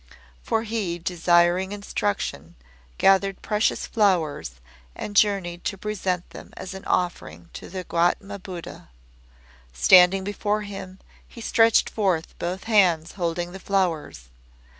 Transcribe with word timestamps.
For 0.41 0.63
he, 0.63 0.97
desiring 0.97 1.71
instruction, 1.73 2.55
gathered 2.97 3.43
precious 3.43 3.85
flowers, 3.85 4.53
and 4.95 5.15
journeyed 5.15 5.63
to 5.65 5.77
present 5.77 6.27
them 6.31 6.53
as 6.57 6.73
an 6.73 6.85
offering 6.85 7.51
to 7.53 7.69
the 7.69 7.83
Guatama 7.83 8.39
Buddha. 8.39 8.89
Standing 9.73 10.23
before 10.23 10.63
Him, 10.63 10.97
he 11.27 11.39
stretched 11.39 11.87
forth 11.87 12.33
both 12.39 12.61
his 12.63 12.73
hands 12.73 13.11
holding 13.11 13.51
the 13.51 13.59
flowers. 13.59 14.29